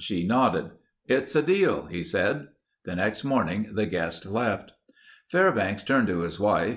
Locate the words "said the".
2.02-2.96